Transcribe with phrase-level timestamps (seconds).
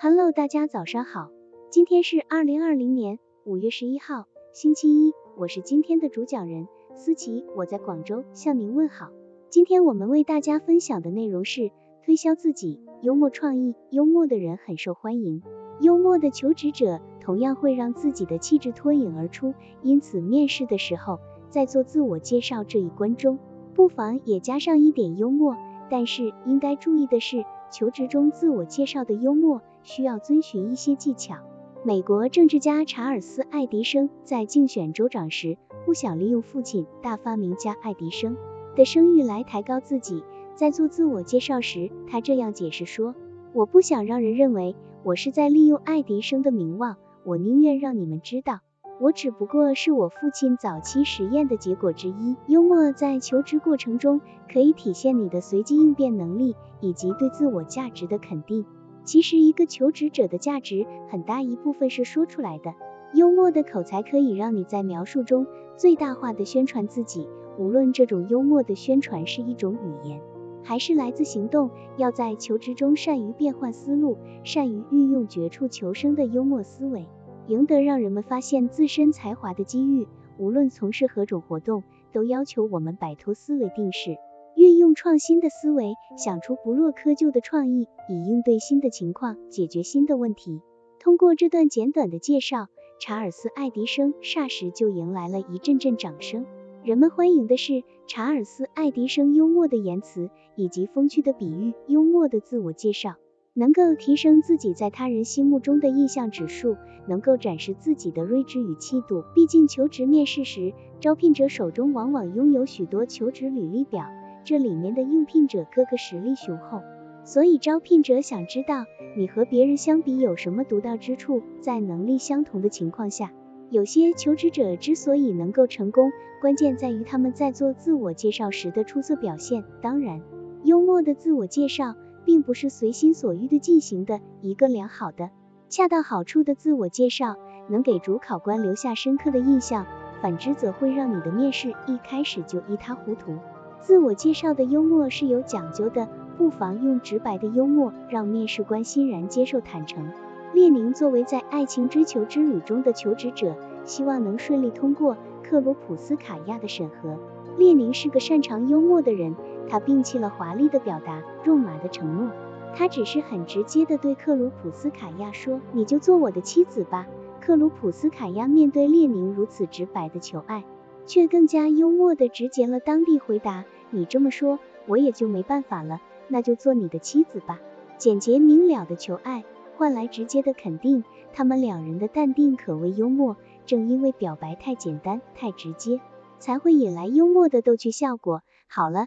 [0.00, 1.30] Hello，大家早上好，
[1.70, 6.66] 今天是二零二零年五月十一号，星期一，我是今天的主讲人
[6.96, 9.10] 思琪，我在广州向您问好。
[9.50, 11.70] 今天我们为大家分享的内容是
[12.04, 15.40] 推销自己，幽默创意，幽默的人很受欢迎，
[15.80, 23.38] 幽默的求职者同样会让自己的气质脱颖而出，因此面试的时候，在做自我介绍这一关中，
[23.74, 25.56] 不妨也加上一点幽默。
[25.90, 31.36] 但是应该注意的是，求职中自我介绍的幽默需要遵循一些技巧。
[31.84, 38.36] 美国政治家查尔斯·爱迪生在竞选州长时，不想利用父亲大发明家爱迪生
[38.74, 40.24] 的声誉来抬高自己。
[40.54, 43.14] 在做自我介绍时，他这样解释说
[43.54, 44.74] ：“我不想让人认为
[45.04, 48.60] 我是在利用爱迪生的名望，我宁愿让你们知道。”
[49.00, 52.36] 我只不过是我父亲早期实验的结果之一。
[52.46, 54.20] 幽默在求职过程中
[54.52, 58.66] 可以体现你的随机应变能力以及对自我价值的肯定。
[59.04, 62.74] 其实一个求职者的价值很大一部分是说出来的。
[63.14, 70.20] 幽默的口才可以让你在描述中最大化的宣传自己，无论这种幽默的宣传是一种语言，
[70.62, 71.70] 还是来自行动。
[71.96, 77.06] 要在求职中善于变换思路，善于运用绝处求生的幽默思维。
[77.48, 80.06] 赢得让人们发现自身才华的机遇，
[80.38, 81.82] 无论从事何种活动，
[82.12, 84.18] 都要求我们摆脱思维定式，
[84.54, 90.60] 运用创新的思维，想出不落窠臼的创意，以应对新的情况，解决新的问题。
[91.00, 92.68] 通过这段简短的介绍，
[93.00, 96.44] 查尔斯·爱迪生霎时就迎来了一阵阵掌声。
[96.84, 103.14] 人们欢迎的是查尔斯·爱迪生幽默的言辞以及风趣的比喻，幽默的自我介绍。
[103.58, 106.76] 能够提升自己在他人心目中的印象指数，
[107.08, 109.24] 能够展示自己的睿智与气度。
[109.34, 114.04] 毕竟求职面试时，招聘者手中往往拥有许多求职履历表，
[114.44, 116.82] 这里面的应聘者个个实力雄厚，
[117.24, 118.84] 所以招聘者想知道
[119.16, 121.42] 你和别人相比有什么独到之处。
[121.60, 123.32] 在能力相同的情况下，
[123.70, 129.64] 有些求职者之所以能够成功，关键在于他们在做自我介绍时的出色表现。
[129.82, 130.20] 当然，
[130.62, 131.96] 幽默的自我介绍。
[132.28, 135.30] 并不是随心所欲的进行的，一个良好的、
[135.70, 137.36] 恰到好处的自我介绍，
[137.70, 139.86] 能给主考官留下深刻的印象，
[140.20, 143.38] 反之则会让你的面试一开始就一塌糊涂。
[143.80, 146.06] 自我介绍的幽默是有讲究的，
[146.36, 150.06] 不妨用直白的幽默，让面试官欣然接受坦诚。
[150.52, 153.56] 列宁作为在爱情追求之旅中的求职者，
[153.86, 157.16] 希望能顺利通过克罗普斯卡娅的审核。
[157.56, 159.34] 列宁是个擅长幽默的人。
[159.68, 162.30] 他摒弃了华丽的表达、肉麻的承诺，
[162.74, 167.06] 他只是很直接的对克鲁普斯卡娅说：“你就做我的妻子吧。”
[167.40, 170.64] 克鲁普斯卡娅面对列宁如此直白的求爱，
[171.06, 177.60] 却更加幽默的直截了当地回答：“你这么说，我也就没办法了，那就做你的妻子吧。”
[177.98, 179.44] 简洁明了的求爱
[179.76, 183.36] 换来直接的肯定，他们两人的淡定可谓幽默。
[183.66, 186.00] 正因为表白太简单、太直接，
[186.38, 188.42] 才会引来幽默的逗趣效果。
[188.66, 189.06] 好了。